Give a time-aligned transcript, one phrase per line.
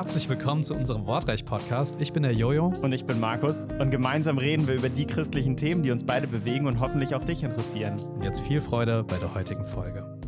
[0.00, 2.00] Herzlich willkommen zu unserem Wortreich-Podcast.
[2.00, 2.72] Ich bin der Jojo.
[2.80, 3.66] Und ich bin Markus.
[3.78, 7.22] Und gemeinsam reden wir über die christlichen Themen, die uns beide bewegen und hoffentlich auch
[7.22, 8.00] dich interessieren.
[8.00, 10.18] Und jetzt viel Freude bei der heutigen Folge.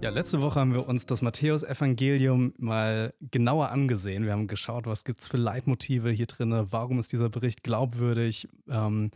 [0.00, 4.24] Ja, letzte Woche haben wir uns das Matthäus-Evangelium mal genauer angesehen.
[4.24, 8.48] Wir haben geschaut, was gibt es für Leitmotive hier drin, warum ist dieser Bericht glaubwürdig.
[8.70, 9.10] Ähm,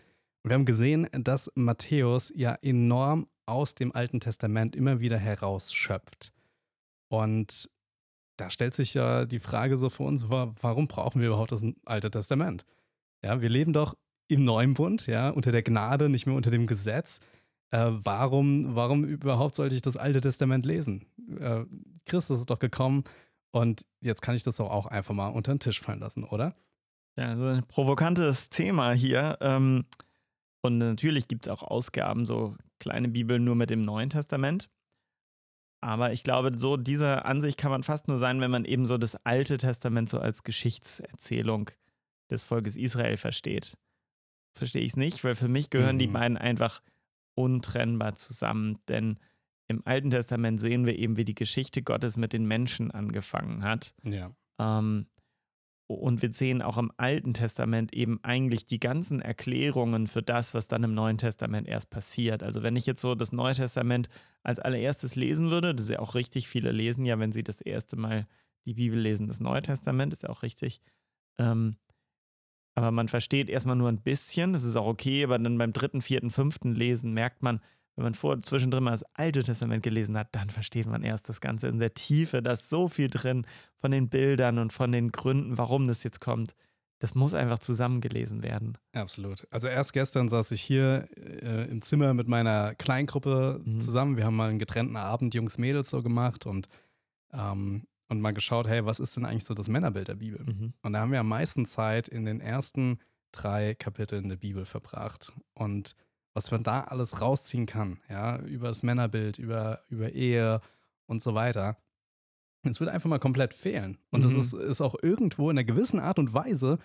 [0.45, 6.31] wir haben gesehen, dass Matthäus ja enorm aus dem Alten Testament immer wieder herausschöpft.
[7.13, 7.69] Und
[8.39, 12.11] da stellt sich ja die Frage so für uns, warum brauchen wir überhaupt das Alte
[12.11, 12.65] Testament?
[13.23, 13.95] Ja, wir leben doch
[14.29, 17.21] im neuen Bund, ja, unter der Gnade, nicht mehr unter dem Gesetz.
[17.71, 21.05] Äh, warum, warum überhaupt sollte ich das Alte Testament lesen?
[21.39, 21.67] Äh,
[22.07, 23.05] Christus ist doch gekommen
[23.51, 26.57] und jetzt kann ich das doch auch einfach mal unter den Tisch fallen lassen, oder?
[27.19, 29.37] Ja, so ein provokantes Thema hier.
[29.43, 29.85] Ähm,
[30.63, 34.71] und natürlich gibt es auch Ausgaben, so kleine Bibeln nur mit dem Neuen Testament.
[35.83, 38.99] Aber ich glaube, so dieser Ansicht kann man fast nur sein, wenn man eben so
[38.99, 41.71] das Alte Testament so als Geschichtserzählung
[42.31, 43.77] des Volkes Israel versteht.
[44.55, 46.01] Verstehe ich es nicht, weil für mich gehören mhm.
[46.01, 46.83] die beiden einfach
[47.35, 48.79] untrennbar zusammen.
[48.89, 49.19] Denn
[49.67, 53.95] im Alten Testament sehen wir eben, wie die Geschichte Gottes mit den Menschen angefangen hat.
[54.05, 54.31] Ja.
[54.61, 55.07] Ähm,
[55.87, 60.69] und wir sehen auch im Alten Testament eben eigentlich die ganzen Erklärungen für das, was
[60.69, 62.43] dann im Neuen Testament erst passiert.
[62.43, 64.09] Also wenn ich jetzt so das Neue Testament
[64.43, 67.61] als allererstes lesen würde, das ist ja auch richtig, viele lesen ja, wenn sie das
[67.61, 68.27] erste Mal
[68.65, 70.81] die Bibel lesen, das Neue Testament, ist ja auch richtig.
[71.39, 71.77] Ähm,
[72.75, 76.01] aber man versteht erstmal nur ein bisschen, das ist auch okay, aber dann beim dritten,
[76.01, 77.61] vierten, fünften Lesen merkt man,
[77.97, 81.41] wenn man vor zwischendrin mal das Alte Testament gelesen hat, dann versteht man erst das
[81.41, 82.43] Ganze in der Tiefe.
[82.43, 86.21] Da ist so viel drin von den Bildern und von den Gründen, warum das jetzt
[86.21, 86.55] kommt.
[87.01, 88.79] Das muss einfach zusammengelesen werden.
[88.93, 89.47] Absolut.
[89.51, 93.81] Also erst gestern saß ich hier äh, im Zimmer mit meiner Kleingruppe mhm.
[93.81, 94.17] zusammen.
[94.17, 96.69] Wir haben mal einen getrennten Abend Jungs Mädels so gemacht und
[97.33, 97.83] ähm,
[98.13, 100.45] und mal geschaut, hey, was ist denn eigentlich so das Männerbild der Bibel?
[100.45, 100.75] Mhm.
[100.83, 102.99] Und da haben wir am meisten Zeit in den ersten
[103.33, 105.33] drei Kapiteln der Bibel verbracht.
[105.55, 105.97] Und
[106.35, 110.61] was man da alles rausziehen kann, ja, über das Männerbild, über, über Ehe
[111.07, 111.77] und so weiter.
[112.63, 113.99] Es wird einfach mal komplett fehlen.
[114.11, 114.25] Und mhm.
[114.25, 116.79] das ist, ist auch irgendwo in einer gewissen Art und Weise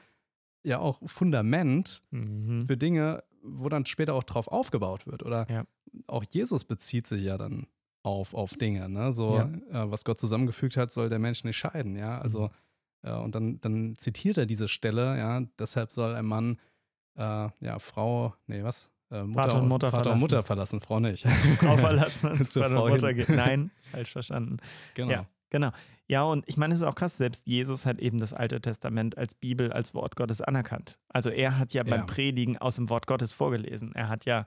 [0.63, 2.65] ja auch Fundament mhm.
[2.67, 5.23] für Dinge, wo dann später auch drauf aufgebaut wird.
[5.23, 5.65] Oder ja.
[6.07, 7.67] auch Jesus bezieht sich ja dann
[8.03, 8.89] auf, auf Dinge.
[8.89, 9.11] Ne?
[9.11, 9.49] So, ja.
[9.69, 11.95] äh, was Gott zusammengefügt hat, soll der Mensch nicht scheiden.
[11.95, 12.49] Ja, also,
[13.03, 13.09] mhm.
[13.09, 16.59] äh, und dann, dann zitiert er diese Stelle, ja, deshalb soll ein Mann,
[17.15, 18.89] äh, ja, Frau, nee, was?
[19.09, 20.13] Äh, Mutter, Vater und Mutter Vater verlassen.
[20.13, 21.27] und Mutter verlassen, Frau nicht.
[21.59, 23.29] Frau verlassen und zur Vater und Mutter geht.
[23.29, 24.57] Nein, falsch verstanden.
[24.95, 25.11] Genau.
[25.11, 25.71] Ja, genau.
[26.07, 29.17] Ja, und ich meine, es ist auch krass, selbst Jesus hat eben das Alte Testament
[29.17, 30.99] als Bibel, als Wort Gottes anerkannt.
[31.09, 32.05] Also er hat ja beim ja.
[32.05, 33.93] Predigen aus dem Wort Gottes vorgelesen.
[33.93, 34.45] Er hat ja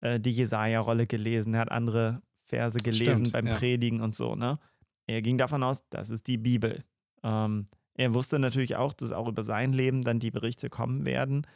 [0.00, 3.54] äh, die Jesaja-Rolle gelesen, er hat andere Verse gelesen Stimmt, beim ja.
[3.54, 4.58] Predigen und so, ne?
[5.06, 6.84] Er ging davon aus, das ist die Bibel.
[7.22, 11.46] Ähm, er wusste natürlich auch, dass auch über sein Leben dann die Berichte kommen werden,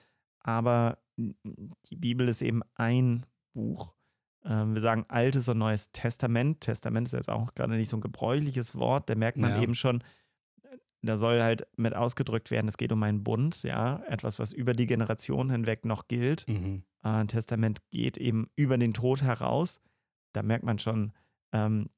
[0.46, 0.98] aber
[1.90, 3.94] die Bibel ist eben ein Buch.
[4.44, 6.60] Ähm, wir sagen Altes und Neues Testament.
[6.60, 9.10] Testament ist jetzt auch gerade nicht so ein gebräuchliches Wort.
[9.10, 9.62] Da merkt man ja.
[9.62, 10.04] eben schon,
[11.02, 14.72] da soll halt mit ausgedrückt werden, es geht um einen Bund, ja, etwas, was über
[14.72, 16.46] die Generation hinweg noch gilt.
[16.48, 16.84] Mhm.
[17.02, 19.80] Äh, Testament geht eben über den Tod heraus.
[20.32, 21.12] Da merkt man schon,
[21.52, 21.90] ähm,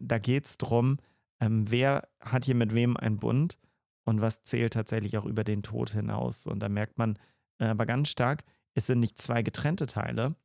[0.00, 0.96] da geht es darum,
[1.40, 3.58] ähm, wer hat hier mit wem einen Bund
[4.04, 6.46] und was zählt tatsächlich auch über den Tod hinaus.
[6.46, 7.18] Und da merkt man,
[7.66, 8.44] aber ganz stark,
[8.74, 10.36] es sind nicht zwei getrennte Teile,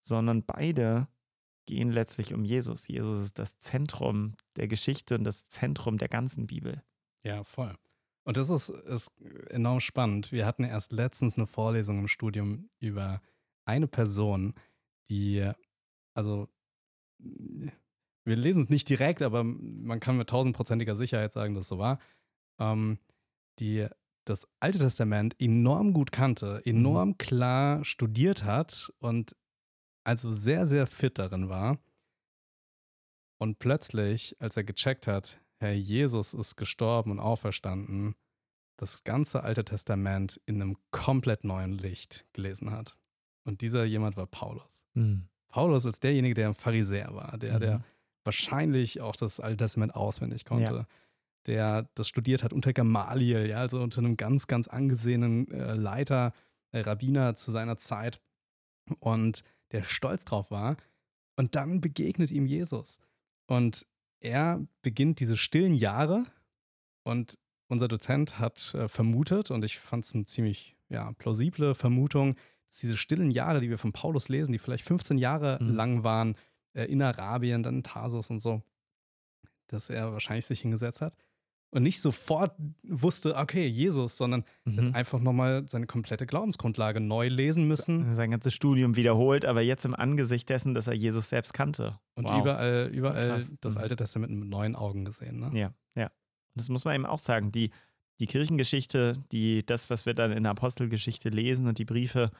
[0.00, 1.08] sondern beide
[1.66, 2.88] gehen letztlich um Jesus.
[2.88, 6.82] Jesus ist das Zentrum der Geschichte und das Zentrum der ganzen Bibel.
[7.22, 7.74] Ja, voll.
[8.24, 9.12] Und das ist, ist
[9.50, 10.32] enorm spannend.
[10.32, 13.22] Wir hatten erst letztens eine Vorlesung im Studium über
[13.64, 14.54] eine Person,
[15.10, 15.50] die,
[16.14, 16.48] also,
[17.18, 21.78] wir lesen es nicht direkt, aber man kann mit tausendprozentiger Sicherheit sagen, dass es so
[21.78, 21.98] war,
[22.58, 22.98] ähm,
[23.58, 23.88] die
[24.28, 27.18] das Alte Testament enorm gut kannte, enorm mhm.
[27.18, 29.34] klar studiert hat und
[30.04, 31.78] also sehr, sehr fit darin war.
[33.38, 38.14] Und plötzlich, als er gecheckt hat, Herr Jesus ist gestorben und auferstanden,
[38.76, 42.96] das ganze Alte Testament in einem komplett neuen Licht gelesen hat.
[43.44, 44.84] Und dieser jemand war Paulus.
[44.94, 45.28] Mhm.
[45.48, 47.60] Paulus als derjenige, der ein Pharisäer war, der, mhm.
[47.60, 47.84] der
[48.24, 50.74] wahrscheinlich auch das Alte Testament auswendig konnte.
[50.74, 50.86] Ja
[51.46, 56.32] der das studiert hat unter Gamaliel, ja, also unter einem ganz, ganz angesehenen äh, Leiter,
[56.72, 58.20] äh, Rabbiner zu seiner Zeit
[59.00, 59.42] und
[59.72, 60.76] der stolz drauf war.
[61.36, 62.98] Und dann begegnet ihm Jesus.
[63.46, 63.86] Und
[64.20, 66.24] er beginnt diese stillen Jahre
[67.04, 67.38] und
[67.68, 72.34] unser Dozent hat äh, vermutet, und ich fand es eine ziemlich ja, plausible Vermutung,
[72.66, 75.74] dass diese stillen Jahre, die wir von Paulus lesen, die vielleicht 15 Jahre mhm.
[75.74, 76.34] lang waren,
[76.72, 78.62] äh, in Arabien, dann in Tarsus und so,
[79.68, 81.14] dass er wahrscheinlich sich hingesetzt hat
[81.70, 84.94] und nicht sofort wusste, okay, Jesus, sondern mhm.
[84.94, 88.14] einfach nochmal seine komplette Glaubensgrundlage neu lesen müssen.
[88.14, 91.98] Sein ganzes Studium wiederholt, aber jetzt im Angesicht dessen, dass er Jesus selbst kannte.
[92.14, 92.40] Und wow.
[92.40, 93.80] überall, überall das mhm.
[93.80, 95.40] Alte Testament mit neuen Augen gesehen.
[95.40, 95.50] Ne?
[95.58, 96.06] Ja, ja.
[96.06, 97.52] Und das muss man eben auch sagen.
[97.52, 97.70] Die,
[98.18, 102.30] die Kirchengeschichte, die, das, was wir dann in der Apostelgeschichte lesen und die Briefe,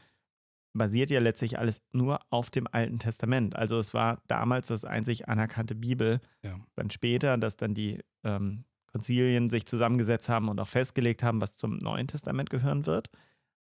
[0.73, 3.57] basiert ja letztlich alles nur auf dem Alten Testament.
[3.57, 6.21] Also es war damals das einzig anerkannte Bibel.
[6.43, 6.59] Ja.
[6.77, 11.57] Dann später, dass dann die ähm, Konzilien sich zusammengesetzt haben und auch festgelegt haben, was
[11.57, 13.11] zum Neuen Testament gehören wird.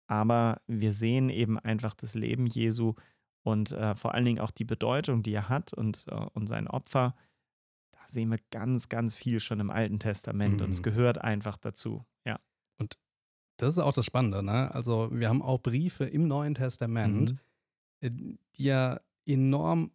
[0.07, 2.94] Aber wir sehen eben einfach das Leben Jesu
[3.44, 6.68] und äh, vor allen Dingen auch die Bedeutung, die er hat und, äh, und sein
[6.68, 7.16] Opfer.
[7.92, 10.63] Da sehen wir ganz, ganz viel schon im Alten Testament mhm.
[10.63, 10.83] und es mhm.
[10.83, 12.06] gehört einfach dazu.
[12.25, 12.39] Ja.
[12.77, 12.98] Und
[13.57, 14.74] das ist auch das Spannende, ne?
[14.74, 17.39] Also, wir haben auch Briefe im Neuen Testament, mhm.
[18.01, 19.92] Äh, die ja enorm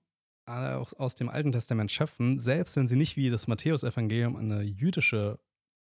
[0.51, 5.39] auch aus dem Alten Testament schöpfen, selbst wenn sie nicht wie das Matthäusevangelium eine jüdische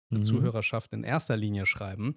[0.09, 0.23] mhm.
[0.23, 2.15] Zuhörerschaft in erster Linie schreiben,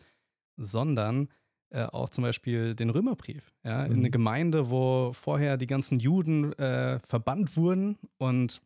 [0.56, 1.29] sondern
[1.70, 3.52] äh, auch zum Beispiel den Römerbrief.
[3.64, 3.93] Ja, mhm.
[3.93, 8.61] In eine Gemeinde, wo vorher die ganzen Juden äh, verbannt wurden und,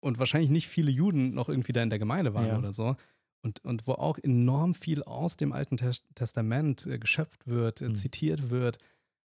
[0.00, 2.58] und wahrscheinlich nicht viele Juden noch irgendwie da in der Gemeinde waren ja.
[2.58, 2.96] oder so.
[3.42, 5.76] Und, und wo auch enorm viel aus dem Alten
[6.14, 7.94] Testament äh, geschöpft wird, äh, mhm.
[7.94, 8.78] zitiert wird.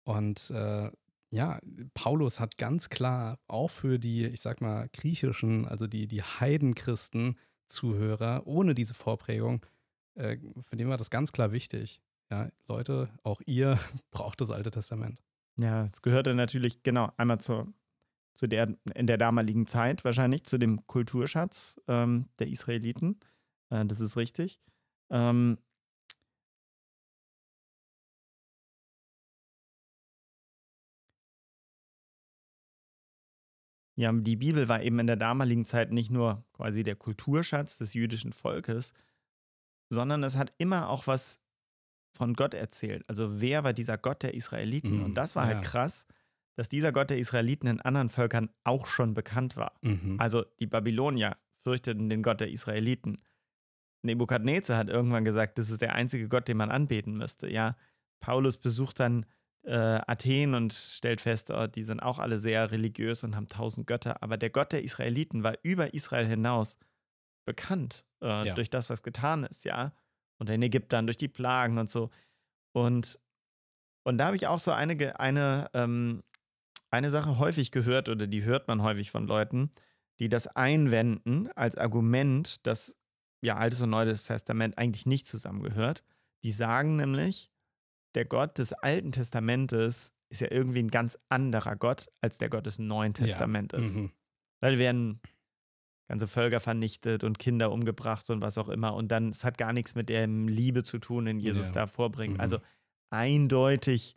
[0.03, 0.91] Und äh,
[1.31, 1.59] ja,
[1.93, 7.37] Paulus hat ganz klar auch für die, ich sag mal, griechischen, also die, die Heidenchristen,
[7.67, 9.65] Zuhörer, ohne diese Vorprägung,
[10.15, 12.01] äh, für den war das ganz klar wichtig.
[12.29, 13.79] Ja, Leute, auch ihr
[14.11, 15.21] braucht das Alte Testament.
[15.57, 17.73] Ja, es gehörte natürlich, genau, einmal zur,
[18.33, 23.19] zu der, in der damaligen Zeit wahrscheinlich, zu dem Kulturschatz ähm, der Israeliten.
[23.69, 24.59] Äh, das ist richtig.
[25.09, 25.57] Ähm,
[34.01, 37.93] Ja, die Bibel war eben in der damaligen Zeit nicht nur quasi der Kulturschatz des
[37.93, 38.95] jüdischen Volkes,
[39.91, 41.43] sondern es hat immer auch was
[42.17, 43.03] von Gott erzählt.
[43.07, 44.97] Also wer war dieser Gott der Israeliten?
[44.97, 45.05] Mhm.
[45.05, 45.63] Und das war halt ja.
[45.63, 46.07] krass,
[46.55, 49.73] dass dieser Gott der Israeliten in anderen Völkern auch schon bekannt war.
[49.83, 50.15] Mhm.
[50.19, 53.21] Also die Babylonier fürchteten den Gott der Israeliten.
[54.01, 57.51] Nebukadnezar hat irgendwann gesagt, das ist der einzige Gott, den man anbeten müsste.
[57.51, 57.77] Ja,
[58.19, 59.27] Paulus besucht dann
[59.63, 63.87] äh, Athen und stellt fest, oh, die sind auch alle sehr religiös und haben tausend
[63.87, 64.21] Götter.
[64.23, 66.77] Aber der Gott der Israeliten war über Israel hinaus
[67.45, 68.53] bekannt äh, ja.
[68.55, 69.93] durch das, was getan ist, ja.
[70.39, 72.09] Und in Ägyptern durch die Plagen und so.
[72.73, 73.19] Und,
[74.03, 76.23] und da habe ich auch so eine, eine, ähm,
[76.89, 79.71] eine Sache häufig gehört, oder die hört man häufig von Leuten,
[80.19, 82.97] die das einwenden als Argument, dass
[83.41, 86.03] ja Altes und Neues Testament eigentlich nicht zusammengehört.
[86.43, 87.51] Die sagen nämlich,
[88.15, 92.65] der Gott des Alten Testamentes ist ja irgendwie ein ganz anderer Gott, als der Gott
[92.65, 93.95] des Neuen Testamentes.
[93.95, 94.01] Ja.
[94.03, 94.11] Mhm.
[94.61, 95.21] Weil werden
[96.07, 98.93] ganze Völker vernichtet und Kinder umgebracht und was auch immer.
[98.95, 101.73] Und dann, es hat gar nichts mit der Liebe zu tun, den Jesus ja.
[101.73, 102.35] da vorbringt.
[102.35, 102.41] Mhm.
[102.41, 102.59] Also
[103.09, 104.15] eindeutig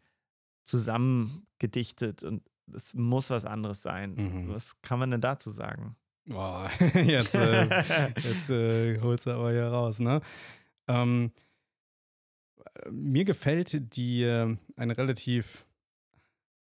[0.64, 2.42] zusammengedichtet und
[2.72, 4.14] es muss was anderes sein.
[4.14, 4.48] Mhm.
[4.48, 5.96] Was kann man denn dazu sagen?
[6.26, 7.68] Boah, jetzt, äh,
[8.16, 10.20] jetzt äh, holst du aber hier raus, ne?
[10.88, 11.32] Ähm,
[12.90, 15.66] mir gefällt die äh, eine relativ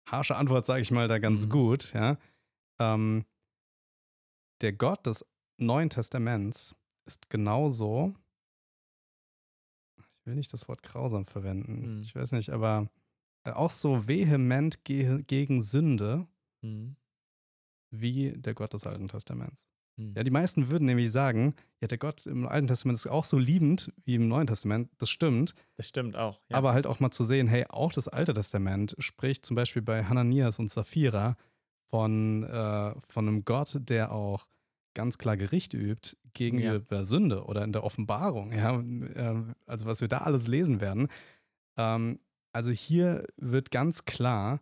[0.07, 1.51] harsche Antwort, sage ich mal, da ganz mhm.
[1.51, 1.93] gut.
[1.95, 2.19] Ja?
[2.79, 3.25] Ähm,
[4.61, 5.25] der Gott des
[5.59, 6.75] Neuen Testaments
[7.07, 8.15] ist genauso.
[9.99, 11.97] Ich will nicht das Wort grausam verwenden.
[11.97, 12.03] Mhm.
[12.03, 12.89] Ich weiß nicht, aber
[13.45, 16.27] äh, auch so vehement ge gegen Sünde
[16.63, 16.97] mhm.
[17.91, 19.67] wie der Gott des Alten Testaments.
[19.97, 20.15] Hm.
[20.17, 23.39] Ja, die meisten würden nämlich sagen, ja, der Gott im Alten Testament ist auch so
[23.39, 24.91] liebend wie im Neuen Testament.
[24.99, 25.55] Das stimmt.
[25.77, 26.41] Das stimmt auch.
[26.49, 26.57] Ja.
[26.57, 30.05] Aber halt auch mal zu sehen, hey, auch das Alte Testament spricht zum Beispiel bei
[30.05, 31.37] Hananias und Sapphira
[31.91, 34.47] von, äh, von einem Gott, der auch
[34.95, 37.05] ganz klar Gericht übt gegenüber ja.
[37.05, 38.53] Sünde oder in der Offenbarung.
[38.53, 41.09] Ja, äh, also was wir da alles lesen werden.
[41.77, 42.19] Ähm,
[42.53, 44.61] also hier wird ganz klar,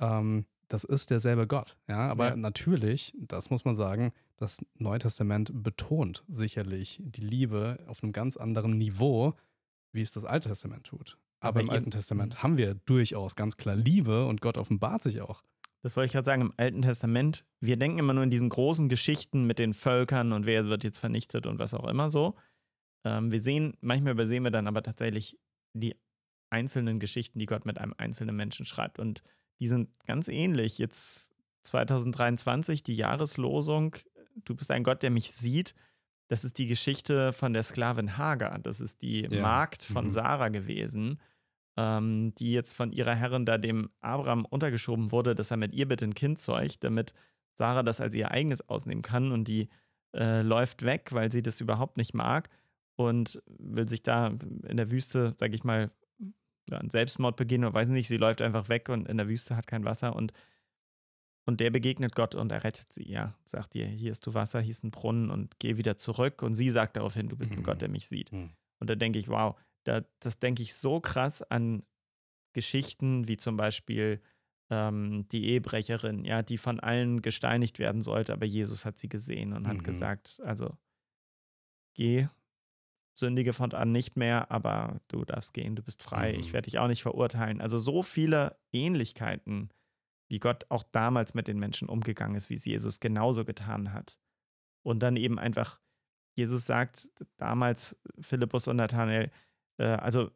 [0.00, 1.76] ähm, das ist derselbe Gott.
[1.88, 2.36] Ja, aber ja.
[2.36, 8.36] natürlich, das muss man sagen, das Neue Testament betont sicherlich die Liebe auf einem ganz
[8.36, 9.34] anderen Niveau,
[9.92, 11.16] wie es das Alte Testament tut.
[11.40, 12.42] Aber, aber im Alten Testament mhm.
[12.42, 15.42] haben wir durchaus ganz klar Liebe und Gott offenbart sich auch.
[15.82, 18.88] Das wollte ich gerade sagen, im Alten Testament, wir denken immer nur in diesen großen
[18.88, 22.36] Geschichten mit den Völkern und wer wird jetzt vernichtet und was auch immer so.
[23.04, 25.38] Ähm, wir sehen, manchmal übersehen wir dann aber tatsächlich
[25.72, 25.96] die
[26.50, 29.00] einzelnen Geschichten, die Gott mit einem einzelnen Menschen schreibt.
[29.00, 29.22] Und
[29.58, 30.78] die sind ganz ähnlich.
[30.78, 31.32] Jetzt
[31.64, 33.96] 2023, die Jahreslosung,
[34.44, 35.74] du bist ein Gott, der mich sieht.
[36.28, 38.58] Das ist die Geschichte von der Sklavin Hagar.
[38.58, 39.42] Das ist die ja.
[39.42, 40.10] Magd von mhm.
[40.10, 41.20] Sarah gewesen,
[41.76, 45.86] ähm, die jetzt von ihrer Herrin da dem Abraham untergeschoben wurde, dass er mit ihr
[45.86, 47.14] bitte ein Kind zeugt, damit
[47.54, 49.32] Sarah das als ihr eigenes ausnehmen kann.
[49.32, 49.68] Und die
[50.14, 52.48] äh, läuft weg, weil sie das überhaupt nicht mag
[52.96, 55.90] und will sich da in der Wüste, sag ich mal,
[56.70, 59.66] einen Selbstmord begehen oder weiß nicht, sie läuft einfach weg und in der Wüste hat
[59.66, 60.32] kein Wasser und
[61.44, 63.36] und der begegnet Gott und er rettet sie, ja.
[63.44, 66.42] Sagt ihr, hier ist du Wasser, hier ist ein Brunnen und geh wieder zurück.
[66.42, 68.32] Und sie sagt daraufhin, du bist ein Gott, der mich sieht.
[68.32, 68.50] Mhm.
[68.78, 71.82] Und da denke ich, wow, da, das denke ich so krass an
[72.52, 74.20] Geschichten wie zum Beispiel
[74.70, 79.52] ähm, die Ehebrecherin, ja, die von allen gesteinigt werden sollte, aber Jesus hat sie gesehen
[79.52, 79.68] und mhm.
[79.68, 80.76] hat gesagt, also
[81.94, 82.28] geh,
[83.14, 86.40] sündige von an nicht mehr, aber du darfst gehen, du bist frei, mhm.
[86.40, 87.60] ich werde dich auch nicht verurteilen.
[87.60, 89.70] Also so viele Ähnlichkeiten,
[90.32, 94.16] wie Gott auch damals mit den Menschen umgegangen ist, wie es Jesus genauso getan hat.
[94.82, 95.78] Und dann eben einfach,
[96.34, 99.30] Jesus sagt damals, Philippus und Nathanael,
[99.76, 100.30] äh, also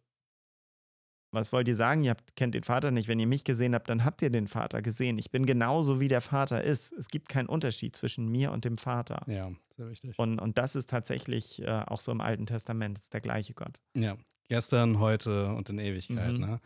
[1.32, 2.04] was wollt ihr sagen?
[2.04, 3.08] Ihr habt, kennt den Vater nicht.
[3.08, 5.16] Wenn ihr mich gesehen habt, dann habt ihr den Vater gesehen.
[5.16, 6.92] Ich bin genauso, wie der Vater ist.
[6.92, 9.24] Es gibt keinen Unterschied zwischen mir und dem Vater.
[9.26, 10.18] Ja, sehr wichtig.
[10.18, 13.80] Und, und das ist tatsächlich äh, auch so im Alten Testament, ist der gleiche Gott.
[13.96, 16.34] Ja, gestern, heute und in Ewigkeit.
[16.34, 16.40] Mhm.
[16.40, 16.60] Ne?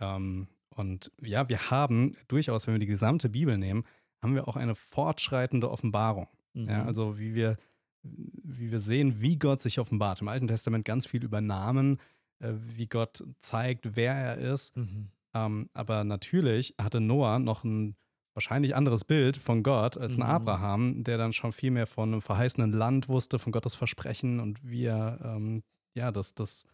[0.00, 3.84] Ähm, und ja, wir haben durchaus, wenn wir die gesamte Bibel nehmen,
[4.22, 6.28] haben wir auch eine fortschreitende Offenbarung.
[6.54, 6.68] Mhm.
[6.68, 7.56] Ja, also wie wir,
[8.02, 10.20] wie wir sehen, wie Gott sich offenbart.
[10.20, 11.98] Im Alten Testament ganz viel über Namen,
[12.40, 14.76] äh, wie Gott zeigt, wer er ist.
[14.76, 15.08] Mhm.
[15.34, 17.96] Ähm, aber natürlich hatte Noah noch ein
[18.34, 20.30] wahrscheinlich anderes Bild von Gott als ein mhm.
[20.30, 24.58] Abraham, der dann schon viel mehr von einem verheißenen Land wusste, von Gottes Versprechen und
[24.64, 25.62] wie er ähm,
[25.94, 26.64] ja das, das,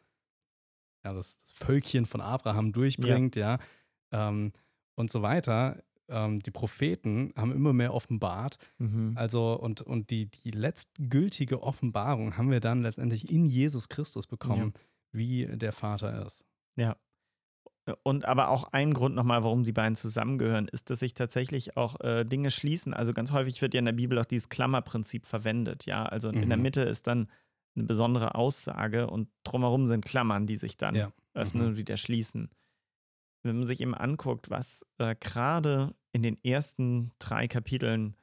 [1.04, 3.58] ja, das Völkchen von Abraham durchbringt, ja, ja
[4.12, 4.52] ähm,
[4.94, 5.82] und so weiter.
[6.08, 8.58] Ähm, die Propheten haben immer mehr offenbart.
[8.78, 9.12] Mhm.
[9.16, 14.72] Also, und, und die, die letztgültige Offenbarung haben wir dann letztendlich in Jesus Christus bekommen.
[14.74, 14.80] Ja
[15.12, 16.44] wie der Vater ist.
[16.76, 16.96] Ja.
[18.02, 21.98] Und aber auch ein Grund nochmal, warum die beiden zusammengehören, ist, dass sich tatsächlich auch
[22.00, 22.94] äh, Dinge schließen.
[22.94, 25.86] Also ganz häufig wird ja in der Bibel auch dieses Klammerprinzip verwendet.
[25.86, 26.42] Ja, also mhm.
[26.42, 26.62] in der mhm.
[26.62, 27.28] Mitte ist dann
[27.74, 31.12] eine besondere Aussage und drumherum sind Klammern, die sich dann ja.
[31.34, 31.68] öffnen mhm.
[31.70, 32.50] und wieder schließen.
[33.42, 38.16] Wenn man sich eben anguckt, was äh, gerade in den ersten drei Kapiteln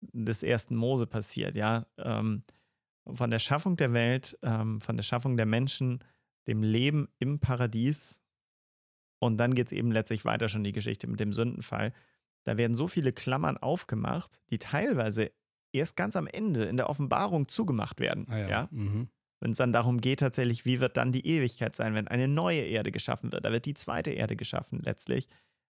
[0.00, 2.44] des ersten Mose passiert, ja, ähm,
[3.06, 6.00] von der Schaffung der Welt, ähm, von der Schaffung der Menschen,
[6.46, 8.22] dem Leben im Paradies.
[9.18, 11.92] Und dann geht es eben letztlich weiter schon die Geschichte mit dem Sündenfall.
[12.44, 15.32] Da werden so viele Klammern aufgemacht, die teilweise
[15.72, 18.26] erst ganz am Ende in der Offenbarung zugemacht werden.
[18.28, 18.48] Ah ja.
[18.48, 18.68] ja?
[18.70, 19.08] Mhm.
[19.42, 22.62] Wenn es dann darum geht, tatsächlich, wie wird dann die Ewigkeit sein, wenn eine neue
[22.62, 23.44] Erde geschaffen wird.
[23.44, 25.28] Da wird die zweite Erde geschaffen letztlich.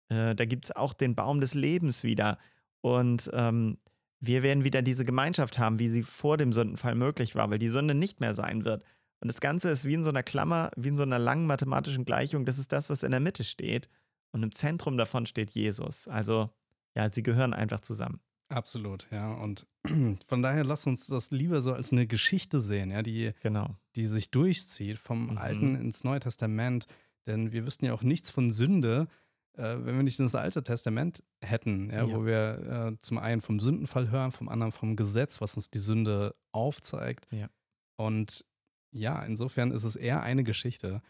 [0.09, 2.39] Äh, da gibt es auch den Baum des Lebens wieder.
[2.81, 3.79] Und ähm,
[4.21, 7.67] wir werden wieder diese Gemeinschaft haben, wie sie vor dem Sündenfall möglich war, weil die
[7.67, 8.85] Sünde nicht mehr sein wird.
[9.19, 12.05] Und das Ganze ist wie in so einer Klammer, wie in so einer langen mathematischen
[12.05, 12.45] Gleichung.
[12.45, 13.89] Das ist das, was in der Mitte steht.
[14.31, 16.07] Und im Zentrum davon steht Jesus.
[16.07, 16.51] Also,
[16.95, 18.21] ja, sie gehören einfach zusammen.
[18.49, 19.33] Absolut, ja.
[19.35, 19.67] Und
[20.27, 23.77] von daher lass uns das lieber so als eine Geschichte sehen, ja, die, genau.
[23.97, 25.39] die sich durchzieht vom mhm.
[25.39, 26.87] Alten ins Neue Testament.
[27.27, 29.09] Denn wir wüssten ja auch nichts von Sünde,
[29.55, 32.15] äh, wenn wir nicht das Alte Testament hätten, ja, ja.
[32.15, 35.81] wo wir äh, zum einen vom Sündenfall hören, vom anderen vom Gesetz, was uns die
[35.81, 37.27] Sünde aufzeigt.
[37.33, 37.49] Ja.
[37.97, 38.45] Und
[38.93, 41.03] ja, insofern ist es eher eine Geschichte.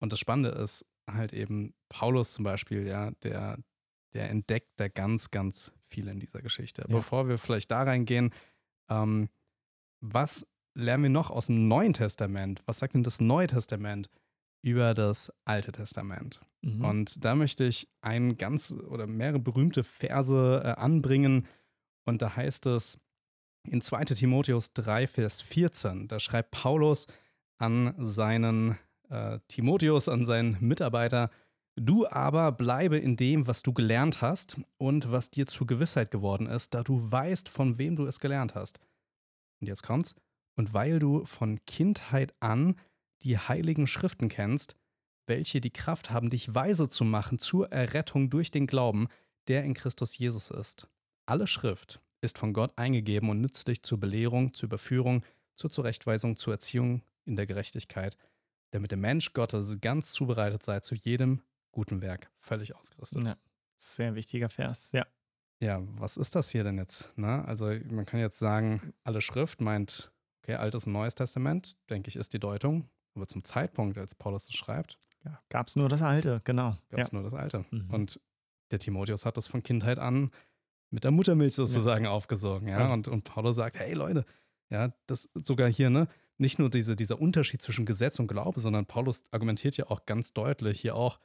[0.00, 3.58] Und das Spannende ist halt eben Paulus zum Beispiel, ja, der,
[4.14, 6.84] der entdeckt da ganz, ganz viel in dieser Geschichte.
[6.88, 6.94] Ja.
[6.94, 8.32] Bevor wir vielleicht da reingehen,
[8.88, 9.28] ähm,
[10.00, 12.62] was lernen wir noch aus dem Neuen Testament?
[12.66, 14.08] Was sagt denn das Neue Testament
[14.62, 16.40] über das Alte Testament?
[16.62, 16.84] Mhm.
[16.84, 21.46] Und da möchte ich ein ganz oder mehrere berühmte Verse äh, anbringen.
[22.04, 22.98] Und da heißt es,
[23.64, 27.06] in 2 Timotheus 3, Vers 14, da schreibt Paulus
[27.58, 28.76] an seinen
[29.08, 31.30] äh, Timotheus, an seinen Mitarbeiter,
[31.76, 36.46] Du aber bleibe in dem, was du gelernt hast und was dir zur Gewissheit geworden
[36.46, 38.78] ist, da du weißt, von wem du es gelernt hast.
[39.60, 40.14] Und jetzt kommt's.
[40.54, 42.76] Und weil du von Kindheit an
[43.22, 44.76] die heiligen Schriften kennst,
[45.26, 49.08] welche die Kraft haben, dich weise zu machen zur Errettung durch den Glauben,
[49.48, 50.88] der in Christus Jesus ist.
[51.24, 55.24] Alle Schrift ist von Gott eingegeben und nützlich zur Belehrung, zur Überführung,
[55.54, 58.18] zur Zurechtweisung, zur Erziehung in der Gerechtigkeit,
[58.72, 61.40] damit der Mensch Gottes ganz zubereitet sei zu jedem
[61.72, 63.26] guten Werk, völlig ausgerüstet.
[63.26, 63.36] Ja,
[63.76, 65.06] sehr wichtiger Vers, ja.
[65.60, 67.16] Ja, was ist das hier denn jetzt?
[67.16, 67.44] Ne?
[67.44, 70.12] Also man kann jetzt sagen, alle Schrift meint,
[70.42, 72.88] okay, Altes und Neues Testament, denke ich, ist die Deutung.
[73.14, 76.76] Aber zum Zeitpunkt, als Paulus das schreibt, ja, gab es nur das Alte, genau.
[76.90, 77.14] Gab es ja.
[77.14, 77.64] nur das Alte.
[77.70, 77.90] Mhm.
[77.90, 78.20] Und
[78.72, 80.32] der Timotheus hat das von Kindheit an
[80.90, 82.10] mit der Muttermilch sozusagen ja.
[82.10, 82.92] aufgesogen, ja.
[82.92, 84.24] Und, und Paulus sagt, hey Leute,
[84.68, 88.86] ja, das sogar hier, ne, nicht nur diese, dieser Unterschied zwischen Gesetz und Glaube, sondern
[88.86, 91.20] Paulus argumentiert ja auch ganz deutlich hier auch,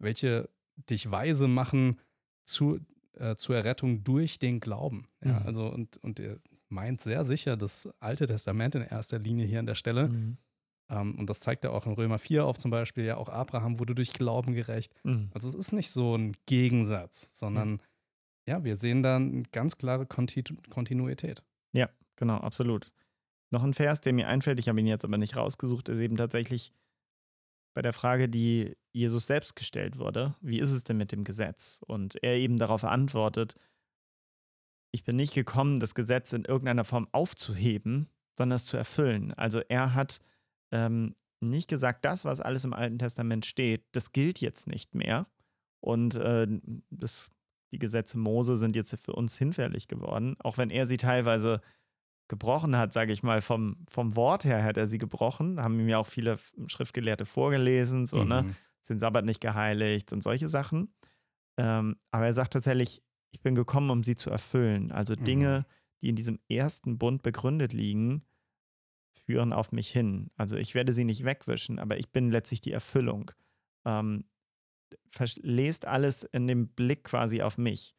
[0.00, 2.00] welche dich weise machen
[2.44, 2.80] zu,
[3.14, 5.06] äh, zur Errettung durch den Glauben.
[5.24, 5.46] Ja, mhm.
[5.46, 6.38] also und, und der,
[6.68, 10.08] meint sehr sicher das Alte Testament in erster Linie hier an der Stelle.
[10.08, 10.38] Mhm.
[10.88, 13.78] Um, und das zeigt er auch in Römer 4 auf zum Beispiel, ja auch Abraham
[13.78, 14.92] wurde durch Glauben gerecht.
[15.04, 15.30] Mhm.
[15.32, 17.80] Also es ist nicht so ein Gegensatz, sondern
[18.48, 21.44] ja, wir sehen da eine ganz klare Kontinu Kontinuität.
[21.72, 22.90] Ja, genau, absolut.
[23.50, 26.16] Noch ein Vers, der mir einfällt, ich habe ihn jetzt aber nicht rausgesucht, ist eben
[26.16, 26.72] tatsächlich
[27.74, 31.80] bei der Frage, die Jesus selbst gestellt wurde, wie ist es denn mit dem Gesetz?
[31.86, 33.56] Und er eben darauf antwortet,
[34.92, 39.32] ich bin nicht gekommen, das Gesetz in irgendeiner Form aufzuheben, sondern es zu erfüllen.
[39.34, 40.20] Also er hat
[40.72, 45.26] ähm, nicht gesagt, das, was alles im Alten Testament steht, das gilt jetzt nicht mehr.
[45.80, 46.46] Und äh,
[46.90, 47.30] das,
[47.72, 51.60] die Gesetze Mose sind jetzt für uns hinfällig geworden, auch wenn er sie teilweise
[52.30, 55.88] gebrochen hat, sage ich mal, vom, vom Wort her hat er sie gebrochen, haben ihm
[55.88, 58.42] ja auch viele Schriftgelehrte vorgelesen, so, ne?
[58.42, 58.48] mhm.
[58.48, 58.56] ne,
[58.88, 60.94] den Sabbat nicht geheiligt und solche Sachen.
[61.58, 64.90] Ähm, aber er sagt tatsächlich, ich bin gekommen, um sie zu erfüllen.
[64.90, 65.24] Also mhm.
[65.24, 65.66] Dinge,
[66.00, 68.24] die in diesem ersten Bund begründet liegen,
[69.12, 70.30] führen auf mich hin.
[70.36, 73.32] Also ich werde sie nicht wegwischen, aber ich bin letztlich die Erfüllung.
[73.84, 74.24] Ähm,
[75.42, 77.94] lest alles in dem Blick quasi auf mich.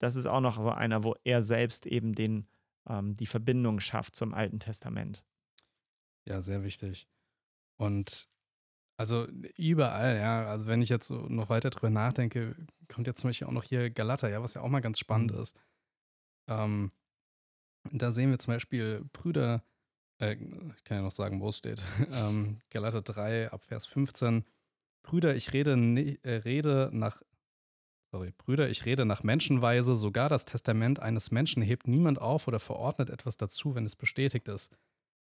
[0.00, 2.46] Das ist auch noch so einer, wo er selbst eben den
[2.88, 5.24] ähm, die Verbindung schafft zum Alten Testament.
[6.26, 7.08] Ja, sehr wichtig.
[7.76, 8.28] Und
[8.96, 9.26] also
[9.56, 12.54] überall, ja, also wenn ich jetzt so noch weiter drüber nachdenke,
[12.88, 15.32] kommt jetzt zum Beispiel auch noch hier Galater, ja, was ja auch mal ganz spannend
[15.32, 15.40] mhm.
[15.40, 15.56] ist.
[16.48, 16.92] Ähm,
[17.92, 19.64] da sehen wir zum Beispiel Brüder,
[20.20, 24.44] äh, ich kann ja noch sagen, wo es steht, ähm, Galater 3 ab Vers 15.
[25.02, 25.72] Brüder, ich rede,
[26.22, 27.20] äh, rede nach
[28.14, 32.60] sorry, Brüder, ich rede nach Menschenweise, sogar das Testament eines Menschen hebt niemand auf oder
[32.60, 34.72] verordnet etwas dazu, wenn es bestätigt ist.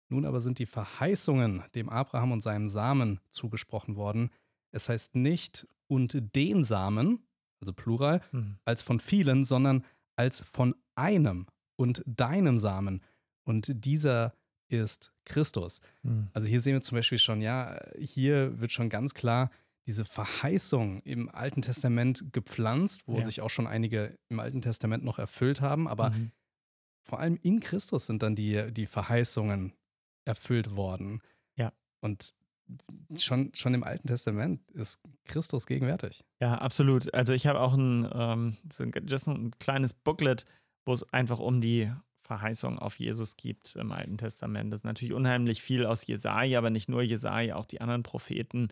[0.08, 4.30] Nun aber sind die Verheißungen dem Abraham und seinem Samen zugesprochen worden.
[4.72, 7.20] Es heißt nicht und den Samen,
[7.60, 8.58] also Plural, mhm.
[8.64, 9.84] als von vielen, sondern
[10.16, 13.02] als von einem und deinem Samen.
[13.44, 14.34] Und dieser
[14.66, 15.80] ist Christus.
[16.02, 16.26] Mhm.
[16.32, 19.52] Also hier sehen wir zum Beispiel schon, ja, hier wird schon ganz klar,
[19.86, 23.24] diese Verheißung im Alten Testament gepflanzt, wo ja.
[23.24, 26.32] sich auch schon einige im Alten Testament noch erfüllt haben, aber mhm.
[27.06, 29.74] vor allem in Christus sind dann die, die Verheißungen
[30.24, 31.20] erfüllt worden.
[31.56, 31.72] Ja.
[32.00, 32.32] Und
[33.16, 36.24] schon, schon im Alten Testament ist Christus gegenwärtig.
[36.40, 37.12] Ja, absolut.
[37.12, 40.44] Also ich habe auch ein, ähm, so ein, just ein kleines Booklet,
[40.86, 41.92] wo es einfach um die
[42.22, 44.72] Verheißung auf Jesus gibt im Alten Testament.
[44.72, 48.68] Das ist natürlich unheimlich viel aus Jesaja, aber nicht nur Jesaja, auch die anderen Propheten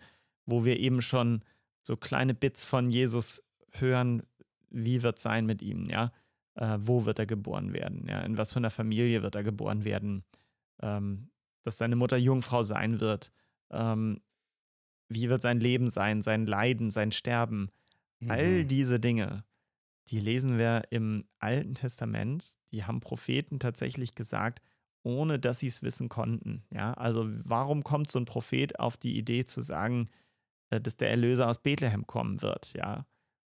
[0.46, 1.42] wo wir eben schon
[1.82, 4.22] so kleine Bits von Jesus hören,
[4.70, 6.12] wie wird sein mit ihm, ja?
[6.54, 8.20] Äh, wo wird er geboren werden, ja?
[8.20, 10.24] In was für einer Familie wird er geboren werden?
[10.80, 11.30] Ähm,
[11.62, 13.32] dass seine Mutter Jungfrau sein wird.
[13.70, 14.20] Ähm,
[15.08, 17.70] wie wird sein Leben sein, sein Leiden, sein Sterben?
[18.20, 18.30] Mhm.
[18.30, 19.44] All diese Dinge,
[20.08, 22.58] die lesen wir im Alten Testament.
[22.72, 24.62] Die haben Propheten tatsächlich gesagt,
[25.02, 26.64] ohne dass sie es wissen konnten.
[26.70, 30.08] Ja, also warum kommt so ein Prophet auf die Idee zu sagen,
[30.80, 33.06] dass der Erlöser aus Bethlehem kommen wird, ja.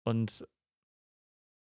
[0.04, 0.46] Und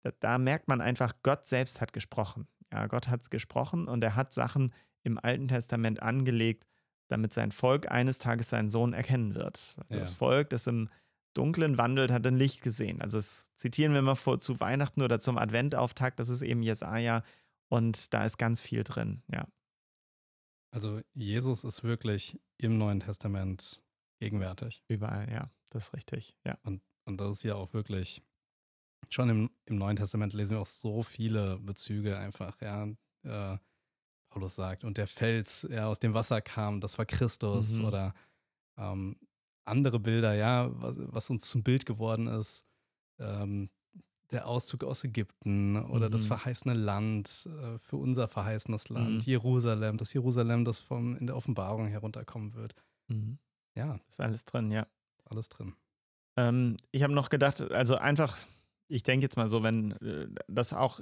[0.03, 2.49] da, da merkt man einfach, Gott selbst hat gesprochen.
[2.73, 6.67] Ja, Gott hat es gesprochen und er hat Sachen im Alten Testament angelegt,
[7.09, 9.57] damit sein Volk eines Tages seinen Sohn erkennen wird.
[9.57, 10.01] Also ja.
[10.01, 10.89] Das Volk, das im
[11.35, 13.01] Dunklen wandelt, hat ein Licht gesehen.
[13.01, 17.23] Also das zitieren wir mal vor, zu Weihnachten oder zum Adventauftakt, das ist eben Jesaja
[17.69, 19.47] und da ist ganz viel drin, ja.
[20.73, 23.83] Also Jesus ist wirklich im Neuen Testament
[24.21, 24.83] gegenwärtig.
[24.87, 26.57] Überall, ja, das ist richtig, ja.
[26.63, 28.23] Und, und das ist ja auch wirklich,
[29.09, 32.89] schon im, im Neuen Testament lesen wir auch so viele Bezüge einfach, ja.
[33.25, 33.59] Äh,
[34.29, 37.85] Paulus sagt, und der Fels, ja, aus dem Wasser kam, das war Christus mhm.
[37.85, 38.15] oder
[38.79, 39.17] ähm,
[39.65, 42.65] andere Bilder, ja, was, was, uns zum Bild geworden ist.
[43.19, 43.71] Ähm,
[44.31, 46.13] der Auszug aus Ägypten oder mhm.
[46.13, 49.21] das verheißene Land, äh, für unser verheißenes Land, mhm.
[49.21, 52.75] Jerusalem, das Jerusalem, das vom, in der Offenbarung herunterkommen wird.
[53.81, 53.99] Ja.
[54.09, 54.87] Ist alles drin, ja.
[55.25, 55.75] Alles drin.
[56.37, 58.37] Ähm, ich habe noch gedacht, also einfach,
[58.89, 61.01] ich denke jetzt mal so, wenn äh, das auch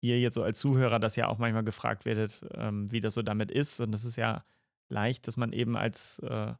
[0.00, 3.22] ihr jetzt so als Zuhörer das ja auch manchmal gefragt werdet, ähm, wie das so
[3.22, 3.80] damit ist.
[3.80, 4.44] Und das ist ja
[4.88, 6.54] leicht, dass man eben als, äh,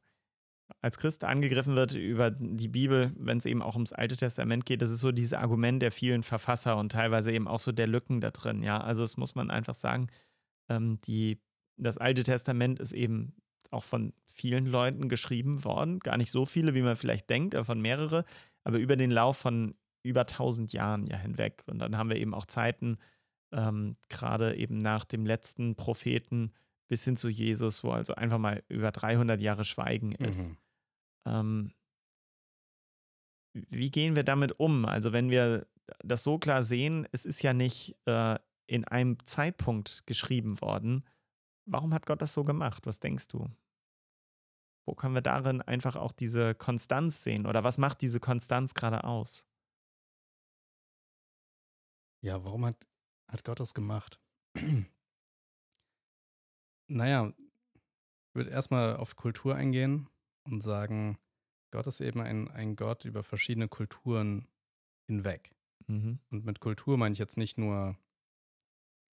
[0.81, 4.83] als Christ angegriffen wird über die Bibel, wenn es eben auch ums Alte Testament geht.
[4.83, 8.21] Das ist so dieses Argument der vielen Verfasser und teilweise eben auch so der Lücken
[8.21, 8.63] da drin.
[8.63, 10.09] Ja, also das muss man einfach sagen.
[10.69, 11.41] Ähm, die,
[11.77, 13.35] das Alte Testament ist eben
[13.71, 15.99] auch von vielen Leuten geschrieben worden.
[16.01, 18.25] Gar nicht so viele, wie man vielleicht denkt, aber von mehrere,
[18.65, 21.65] aber über den Lauf von über 1000 Jahren ja hinweg.
[21.67, 22.99] Und dann haben wir eben auch Zeiten,
[23.53, 26.53] ähm, gerade eben nach dem letzten Propheten
[26.89, 30.51] bis hin zu Jesus, wo also einfach mal über 300 Jahre Schweigen ist.
[30.51, 30.57] Mhm.
[31.27, 31.73] Ähm,
[33.53, 34.85] wie gehen wir damit um?
[34.85, 35.67] Also wenn wir
[36.05, 41.05] das so klar sehen, es ist ja nicht äh, in einem Zeitpunkt geschrieben worden.
[41.71, 42.87] Warum hat Gott das so gemacht?
[42.87, 43.47] Was denkst du?
[44.87, 47.47] Wo können wir darin einfach auch diese Konstanz sehen?
[47.47, 49.47] Oder was macht diese Konstanz gerade aus?
[52.23, 52.87] Ja, warum hat,
[53.31, 54.19] hat Gott das gemacht?
[56.89, 60.09] naja, ich würde erstmal auf Kultur eingehen
[60.45, 61.19] und sagen,
[61.71, 64.49] Gott ist eben ein, ein Gott über verschiedene Kulturen
[65.07, 65.55] hinweg.
[65.87, 66.19] Mhm.
[66.31, 67.99] Und mit Kultur meine ich jetzt nicht nur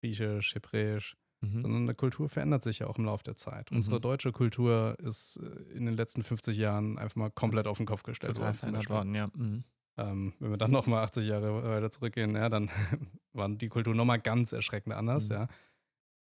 [0.02, 1.18] Griechisch, Hebräisch,
[1.54, 1.62] mhm.
[1.62, 3.72] sondern eine Kultur verändert sich ja auch im Laufe der Zeit.
[3.72, 3.78] Mhm.
[3.78, 7.86] Unsere deutsche Kultur ist äh, in den letzten 50 Jahren einfach mal komplett auf den
[7.86, 8.54] Kopf gestellt worden.
[8.54, 9.28] Verändert worden, ja.
[9.34, 9.64] Mhm.
[9.98, 12.70] Ähm, wenn wir dann nochmal 80 Jahre weiter zurückgehen, ja, dann
[13.34, 15.36] waren die Kultur nochmal ganz erschreckend anders, mhm.
[15.36, 15.48] ja.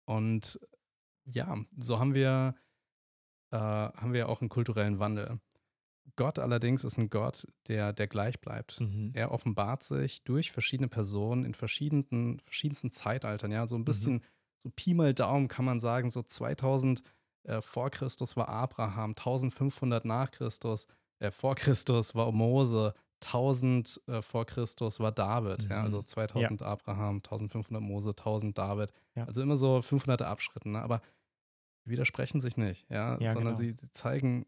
[0.05, 0.59] Und
[1.25, 2.55] ja, so haben wir,
[3.51, 5.39] äh, haben wir auch einen kulturellen Wandel.
[6.15, 8.81] Gott allerdings ist ein Gott, der, der gleich bleibt.
[8.81, 9.11] Mhm.
[9.13, 13.51] Er offenbart sich durch verschiedene Personen in verschiedenen, verschiedensten Zeitaltern.
[13.51, 14.21] Ja, so ein bisschen, mhm.
[14.61, 17.01] So Pi mal Daumen kann man sagen, so 2000
[17.43, 20.87] äh, vor Christus war Abraham, 1500 nach Christus,
[21.19, 22.93] äh, vor Christus war Mose,
[23.23, 25.65] 1000 äh, vor Christus war David.
[25.65, 25.71] Mhm.
[25.71, 26.67] Ja, also 2000 ja.
[26.67, 28.93] Abraham, 1500 Mose, 1000 David.
[29.15, 29.25] Ja.
[29.25, 30.71] Also immer so 500 Abschritten.
[30.71, 30.81] Ne?
[30.81, 31.01] Aber
[31.85, 33.57] widersprechen sich nicht, ja, ja sondern genau.
[33.57, 34.45] sie, sie zeigen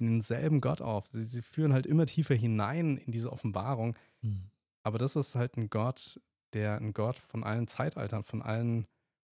[0.00, 1.06] denselben Gott auf.
[1.08, 3.96] Sie, sie führen halt immer tiefer hinein in diese Offenbarung.
[4.22, 4.50] Mhm.
[4.82, 6.20] Aber das ist halt ein Gott,
[6.52, 8.86] der ein Gott von allen Zeitaltern, von allen,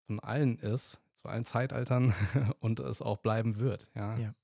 [0.09, 2.15] von allen ist, zu allen Zeitaltern
[2.61, 3.87] und es auch bleiben wird.
[3.95, 4.19] Ja.
[4.19, 4.35] ja.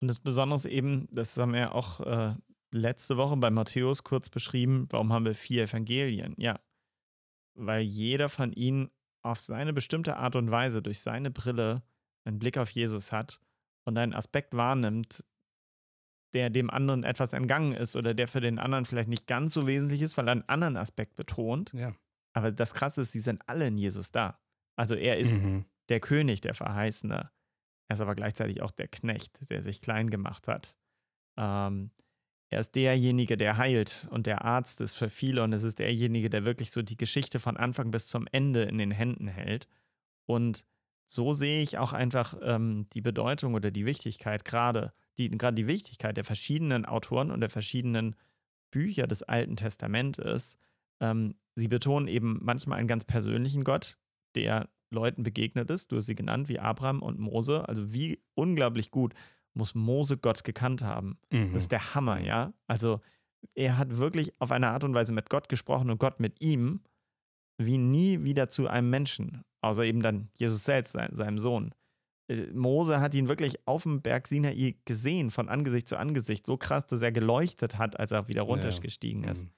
[0.00, 2.34] Und das Besondere ist eben, das haben wir auch äh,
[2.70, 6.34] letzte Woche bei Matthäus kurz beschrieben, warum haben wir vier Evangelien?
[6.38, 6.60] Ja,
[7.54, 8.90] weil jeder von ihnen
[9.22, 11.82] auf seine bestimmte Art und Weise durch seine Brille
[12.24, 13.40] einen Blick auf Jesus hat
[13.84, 15.24] und einen Aspekt wahrnimmt,
[16.34, 19.66] der dem anderen etwas entgangen ist oder der für den anderen vielleicht nicht ganz so
[19.66, 21.72] wesentlich ist, weil er einen anderen Aspekt betont.
[21.72, 21.94] Ja.
[22.32, 24.38] Aber das Krasse ist, sie sind alle in Jesus da.
[24.76, 25.64] Also er ist mhm.
[25.88, 27.30] der König, der Verheißene.
[27.88, 30.78] Er ist aber gleichzeitig auch der Knecht, der sich klein gemacht hat.
[31.36, 31.90] Ähm,
[32.50, 36.30] er ist derjenige, der heilt und der Arzt ist für viele und es ist derjenige,
[36.30, 39.68] der wirklich so die Geschichte von Anfang bis zum Ende in den Händen hält.
[40.26, 40.66] Und
[41.06, 45.66] so sehe ich auch einfach ähm, die Bedeutung oder die Wichtigkeit gerade die, gerade die
[45.66, 48.16] Wichtigkeit der verschiedenen Autoren und der verschiedenen
[48.70, 50.58] Bücher des Alten Testamentes.
[51.00, 53.98] Ähm, sie betonen eben manchmal einen ganz persönlichen Gott,
[54.34, 55.92] der Leuten begegnet ist.
[55.92, 57.68] Du hast sie genannt, wie Abraham und Mose.
[57.68, 59.14] Also wie unglaublich gut
[59.54, 61.18] muss Mose Gott gekannt haben.
[61.30, 61.52] Mhm.
[61.52, 62.52] Das ist der Hammer, ja.
[62.66, 63.00] Also
[63.54, 66.80] er hat wirklich auf eine Art und Weise mit Gott gesprochen und Gott mit ihm,
[67.58, 71.72] wie nie wieder zu einem Menschen, außer eben dann Jesus selbst, seinem Sohn.
[72.28, 76.56] Äh, Mose hat ihn wirklich auf dem Berg Sinai gesehen, von Angesicht zu Angesicht, so
[76.56, 79.30] krass, dass er geleuchtet hat, als er wieder runtergestiegen ja.
[79.30, 79.44] ist.
[79.44, 79.50] Mhm.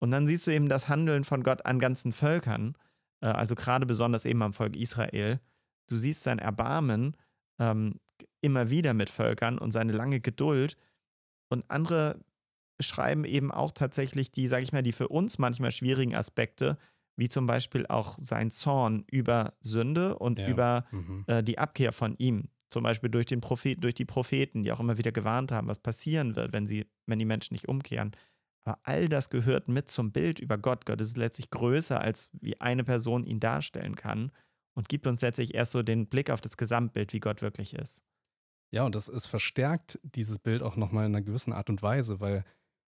[0.00, 2.76] Und dann siehst du eben das Handeln von Gott an ganzen Völkern,
[3.26, 5.40] also gerade besonders eben am Volk Israel.
[5.88, 7.16] Du siehst sein Erbarmen
[7.58, 8.00] ähm,
[8.40, 10.76] immer wieder mit Völkern und seine lange Geduld.
[11.48, 12.20] Und andere
[12.76, 16.78] beschreiben eben auch tatsächlich die, sag ich mal, die für uns manchmal schwierigen Aspekte,
[17.16, 20.48] wie zum Beispiel auch sein Zorn über Sünde und ja.
[20.48, 21.24] über mhm.
[21.26, 22.48] äh, die Abkehr von ihm.
[22.70, 25.78] Zum Beispiel durch, den Prophet, durch die Propheten, die auch immer wieder gewarnt haben, was
[25.78, 28.12] passieren wird, wenn, sie, wenn die Menschen nicht umkehren.
[28.64, 30.86] Aber all das gehört mit zum Bild über Gott.
[30.86, 34.30] Gott ist letztlich größer, als wie eine Person ihn darstellen kann
[34.74, 38.04] und gibt uns letztlich erst so den Blick auf das Gesamtbild, wie Gott wirklich ist.
[38.70, 42.20] Ja, und das ist verstärkt dieses Bild auch nochmal in einer gewissen Art und Weise,
[42.20, 42.44] weil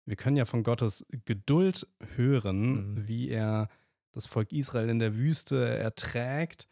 [0.06, 3.08] wir können ja von Gottes Geduld hören, mhm.
[3.08, 3.70] wie er
[4.12, 6.70] das Volk Israel in der Wüste erträgt.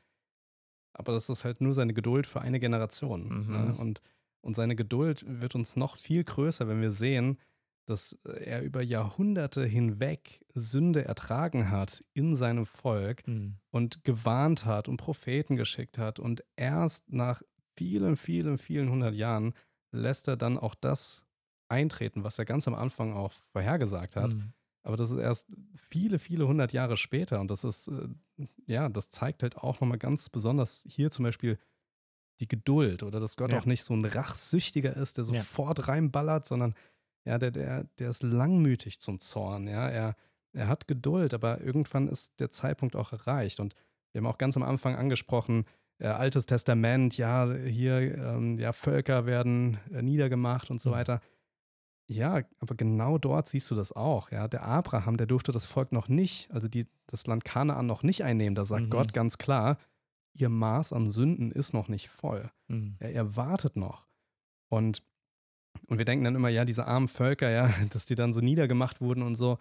[0.93, 3.27] Aber das ist halt nur seine Geduld für eine Generation.
[3.27, 3.33] Ne?
[3.33, 3.51] Mhm.
[3.51, 3.75] Ne?
[3.75, 4.01] Und,
[4.41, 7.39] und seine Geduld wird uns noch viel größer, wenn wir sehen,
[7.85, 13.57] dass er über Jahrhunderte hinweg Sünde ertragen hat in seinem Volk mhm.
[13.71, 16.19] und gewarnt hat und Propheten geschickt hat.
[16.19, 17.41] Und erst nach
[17.75, 19.53] vielen, vielen, vielen hundert Jahren
[19.91, 21.23] lässt er dann auch das
[21.69, 24.33] eintreten, was er ganz am Anfang auch vorhergesagt hat.
[24.33, 24.53] Mhm.
[24.83, 25.47] Aber das ist erst
[25.89, 27.39] viele, viele hundert Jahre später.
[27.39, 31.57] Und das ist, äh, ja, das zeigt halt auch nochmal ganz besonders hier zum Beispiel
[32.39, 33.59] die Geduld oder dass Gott ja.
[33.59, 35.85] auch nicht so ein Rachsüchtiger ist, der sofort ja.
[35.85, 36.73] reinballert, sondern
[37.25, 39.67] ja, der, der, der ist langmütig zum Zorn.
[39.67, 40.15] Ja, er,
[40.53, 43.59] er hat Geduld, aber irgendwann ist der Zeitpunkt auch erreicht.
[43.59, 43.75] Und
[44.11, 45.65] wir haben auch ganz am Anfang angesprochen,
[45.99, 50.95] äh, Altes Testament, ja, hier, ähm, ja, Völker werden äh, niedergemacht und so mhm.
[50.95, 51.21] weiter.
[52.07, 54.31] Ja, aber genau dort siehst du das auch.
[54.31, 58.03] Ja, der Abraham, der durfte das Volk noch nicht, also die, das Land Kanaan noch
[58.03, 58.55] nicht einnehmen.
[58.55, 58.89] Da sagt mhm.
[58.89, 59.77] Gott ganz klar,
[60.33, 62.51] ihr Maß an Sünden ist noch nicht voll.
[62.67, 62.97] Mhm.
[62.99, 64.05] Ja, er wartet noch.
[64.69, 65.05] Und,
[65.87, 69.01] und wir denken dann immer, ja, diese armen Völker, ja, dass die dann so niedergemacht
[69.01, 69.59] wurden und so.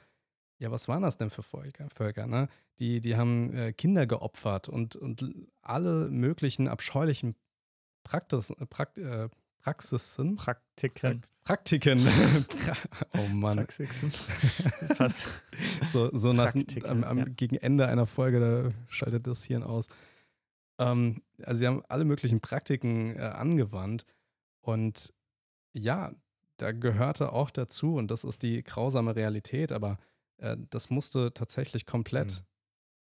[0.58, 1.88] ja, was waren das denn für Völker?
[1.94, 2.48] Völker ne?
[2.78, 5.24] die, die haben äh, Kinder geopfert und, und
[5.62, 7.36] alle möglichen abscheulichen
[8.04, 9.28] Praktis, Prakt, äh,
[9.62, 10.34] Praxisen.
[10.34, 11.22] Praktiken.
[11.44, 12.06] Praktiken.
[13.16, 13.58] oh Mann.
[13.58, 14.12] Praxisen.
[14.96, 15.28] Passt.
[15.88, 17.24] So, so nach, am, am, ja.
[17.26, 19.86] gegen Ende einer Folge, da schaltet das Hirn aus.
[20.78, 24.04] Ähm, also sie haben alle möglichen Praktiken äh, angewandt
[24.62, 25.14] und
[25.72, 26.12] ja,
[26.56, 29.98] da gehörte auch dazu, und das ist die grausame Realität, aber
[30.38, 32.42] äh, das musste tatsächlich komplett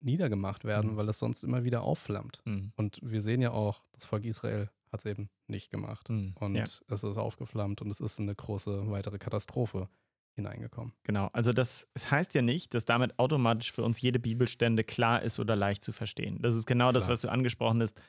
[0.01, 0.07] mhm.
[0.07, 0.97] niedergemacht werden, mhm.
[0.97, 2.41] weil es sonst immer wieder aufflammt.
[2.45, 2.73] Mhm.
[2.75, 6.09] Und wir sehen ja auch, das Volk Israel hat es eben nicht gemacht.
[6.09, 6.33] Mhm.
[6.39, 6.63] Und ja.
[6.63, 9.87] es ist aufgeflammt und es ist eine große weitere Katastrophe
[10.35, 10.93] hineingekommen.
[11.03, 15.21] Genau, also das, das heißt ja nicht, dass damit automatisch für uns jede Bibelstände klar
[15.21, 16.41] ist oder leicht zu verstehen.
[16.41, 16.93] Das ist genau klar.
[16.93, 18.01] das, was du angesprochen hast.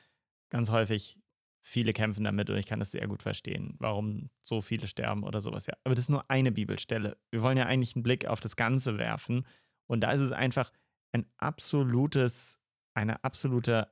[0.49, 1.17] Ganz häufig
[1.61, 5.41] viele kämpfen damit und ich kann das sehr gut verstehen, warum so viele sterben oder
[5.41, 5.67] sowas.
[5.67, 5.73] Ja.
[5.83, 7.17] Aber das ist nur eine Bibelstelle.
[7.29, 9.45] Wir wollen ja eigentlich einen Blick auf das Ganze werfen
[9.87, 10.71] und da ist es einfach
[11.11, 12.59] ein absolutes,
[12.95, 13.91] eine absolute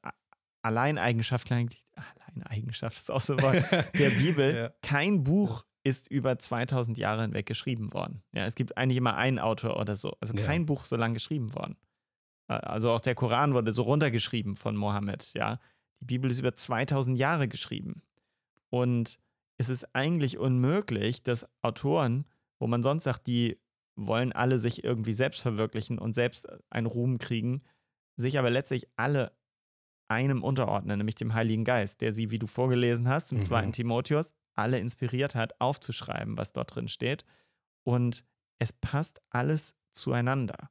[0.62, 4.56] Alleineigenschaft, Alleineigenschaft ist auch so der Bibel.
[4.56, 4.74] ja.
[4.82, 8.24] Kein Buch ist über 2000 Jahre hinweg geschrieben worden.
[8.34, 10.18] Ja, es gibt eigentlich immer einen Autor oder so.
[10.20, 10.66] Also kein ja.
[10.66, 11.78] Buch so lange geschrieben worden.
[12.48, 15.60] Also auch der Koran wurde so runtergeschrieben von Mohammed, ja.
[16.00, 18.02] Die Bibel ist über 2000 Jahre geschrieben.
[18.70, 19.20] Und
[19.58, 22.26] es ist eigentlich unmöglich, dass Autoren,
[22.60, 23.60] wo man sonst sagt, die
[23.96, 27.62] wollen alle sich irgendwie selbst verwirklichen und selbst einen Ruhm kriegen,
[28.16, 29.34] sich aber letztlich alle
[30.08, 33.44] einem unterordnen, nämlich dem Heiligen Geist, der sie, wie du vorgelesen hast, im mhm.
[33.44, 37.26] zweiten Timotheus, alle inspiriert hat, aufzuschreiben, was dort drin steht.
[37.84, 38.26] Und
[38.58, 40.70] es passt alles zueinander.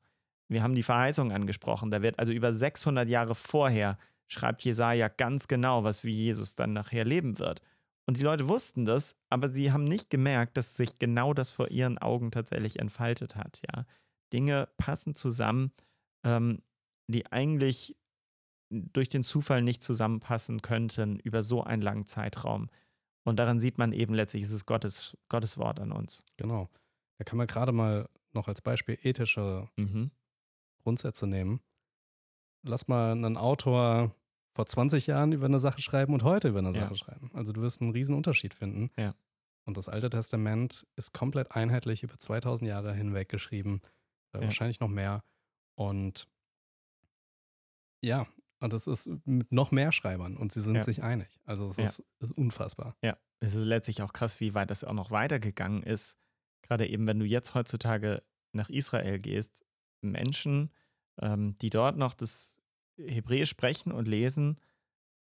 [0.49, 1.91] Wir haben die Verheißung angesprochen.
[1.91, 6.73] Da wird also über 600 Jahre vorher schreibt Jesaja ganz genau, was wie Jesus dann
[6.73, 7.63] nachher leben wird.
[8.07, 11.71] Und die Leute wussten das, aber sie haben nicht gemerkt, dass sich genau das vor
[11.71, 13.61] ihren Augen tatsächlich entfaltet hat.
[13.71, 13.85] Ja,
[14.33, 15.73] Dinge passen zusammen,
[16.25, 16.63] ähm,
[17.07, 17.97] die eigentlich
[18.71, 22.71] durch den Zufall nicht zusammenpassen könnten über so einen langen Zeitraum.
[23.25, 26.25] Und daran sieht man eben letztlich, es ist Gottes, Gottes Wort an uns.
[26.37, 26.71] Genau.
[27.19, 30.11] Da kann man gerade mal noch als Beispiel ethische mhm.
[30.83, 31.61] Grundsätze nehmen.
[32.63, 34.15] Lass mal einen Autor
[34.55, 36.97] vor 20 Jahren über eine Sache schreiben und heute über eine Sache ja.
[36.97, 37.31] schreiben.
[37.35, 38.91] Also du wirst einen riesen Unterschied finden.
[38.99, 39.15] Ja.
[39.65, 43.83] Und das Alte Testament ist komplett einheitlich über 2000 Jahre hinweg geschrieben.
[44.33, 44.45] Äh, ja.
[44.45, 45.23] Wahrscheinlich noch mehr.
[45.75, 46.29] Und
[48.01, 48.27] ja,
[48.61, 50.83] und es ist mit noch mehr Schreibern und sie sind ja.
[50.83, 51.29] sich einig.
[51.45, 52.97] Also es ist, ist, unfassbar.
[53.03, 56.19] Ja, es ist letztlich auch krass, wie weit das auch noch weitergegangen ist.
[56.63, 59.65] Gerade eben, wenn du jetzt heutzutage nach Israel gehst,
[60.01, 60.71] Menschen,
[61.21, 62.57] ähm, die dort noch das
[62.97, 64.59] Hebräisch sprechen und lesen,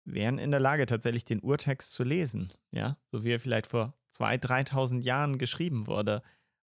[0.04, 2.52] wären in der Lage, tatsächlich den Urtext zu lesen.
[2.70, 6.22] Ja, so wie er vielleicht vor 2.000, 3.000 Jahren geschrieben wurde.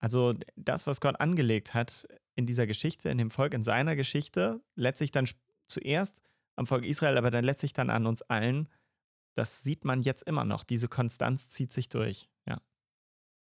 [0.00, 4.60] Also das, was Gott angelegt hat in dieser Geschichte, in dem Volk, in seiner Geschichte,
[4.74, 5.28] letztlich dann
[5.68, 6.20] zuerst
[6.56, 8.68] am Volk Israel, aber dann letztlich dann an uns allen,
[9.34, 10.64] das sieht man jetzt immer noch.
[10.64, 12.28] Diese Konstanz zieht sich durch.
[12.46, 12.60] Ja.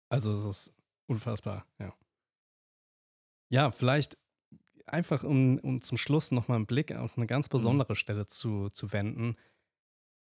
[0.10, 0.74] Also es ist
[1.08, 1.94] unfassbar, ja.
[3.50, 4.18] Ja, vielleicht
[4.86, 7.58] einfach um, um zum Schluss nochmal einen Blick auf eine ganz mhm.
[7.58, 7.98] besondere mhm.
[7.98, 9.36] Stelle zu, zu wenden,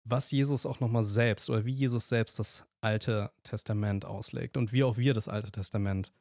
[0.05, 4.85] was Jesus auch nochmal selbst oder wie Jesus selbst das Alte Testament auslegt und wie
[4.85, 6.13] auch wir das Alte Testament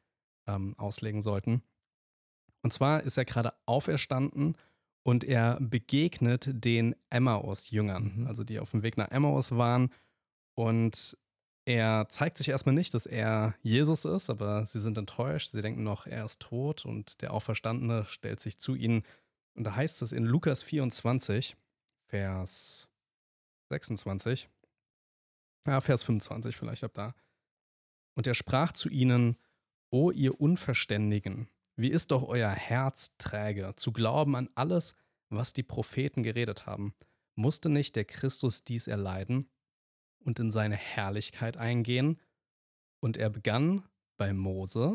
[0.46, 1.62] ähm, auslegen sollten.
[2.62, 4.56] Und zwar ist er gerade auferstanden
[5.04, 8.26] und er begegnet den Emmaus-Jüngern, mhm.
[8.26, 9.92] also die auf dem Weg nach Emmaus waren
[10.54, 11.16] und
[11.66, 15.50] er zeigt sich erstmal nicht, dass er Jesus ist, aber sie sind enttäuscht.
[15.50, 19.02] Sie denken noch, er ist tot und der Auferstandene stellt sich zu ihnen.
[19.54, 21.56] Und da heißt es in Lukas 24,
[22.08, 22.88] Vers
[23.70, 24.48] 26,
[25.66, 27.16] ja, Vers 25 vielleicht ab da.
[28.14, 29.36] Und er sprach zu ihnen,
[29.90, 34.94] O ihr Unverständigen, wie ist doch euer Herz träge, zu glauben an alles,
[35.30, 36.94] was die Propheten geredet haben?
[37.34, 39.50] Musste nicht der Christus dies erleiden
[40.26, 42.20] und in seine Herrlichkeit eingehen.
[43.00, 44.94] Und er begann bei Mose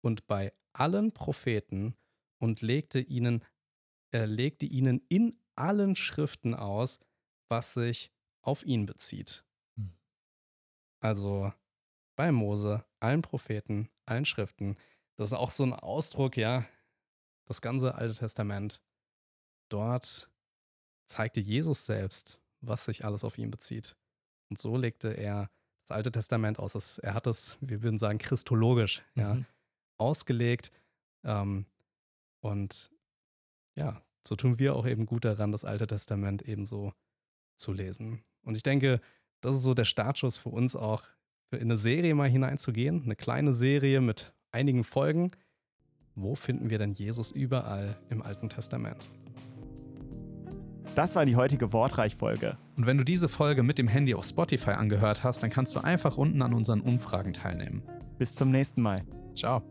[0.00, 1.94] und bei allen Propheten
[2.38, 3.44] und legte ihnen,
[4.10, 7.00] er legte ihnen in allen Schriften aus,
[7.48, 8.10] was sich
[8.42, 9.44] auf ihn bezieht.
[9.76, 9.92] Hm.
[11.00, 11.52] Also
[12.16, 14.76] bei Mose, allen Propheten, allen Schriften.
[15.16, 16.66] Das ist auch so ein Ausdruck, ja,
[17.46, 18.82] das ganze Alte Testament.
[19.68, 20.30] Dort
[21.06, 23.96] zeigte Jesus selbst, was sich alles auf ihn bezieht.
[24.50, 25.50] Und so legte er
[25.84, 26.98] das Alte Testament aus.
[26.98, 29.22] Er hat es, wir würden sagen, christologisch mhm.
[29.22, 29.38] ja,
[29.98, 30.70] ausgelegt.
[31.24, 31.66] Ähm,
[32.40, 32.90] und
[33.76, 36.92] ja, so tun wir auch eben gut daran, das Alte Testament ebenso
[37.56, 38.22] zu lesen.
[38.42, 39.00] Und ich denke,
[39.40, 41.02] das ist so der Startschuss für uns auch,
[41.50, 43.04] in eine Serie mal hineinzugehen.
[43.04, 45.28] Eine kleine Serie mit einigen Folgen,
[46.14, 49.08] wo finden wir denn Jesus überall im Alten Testament?
[50.94, 52.56] Das war die heutige Wortreich-Folge.
[52.76, 55.80] Und wenn du diese Folge mit dem Handy auf Spotify angehört hast, dann kannst du
[55.80, 57.82] einfach unten an unseren Umfragen teilnehmen.
[58.16, 59.02] Bis zum nächsten Mal.
[59.34, 59.62] Ciao.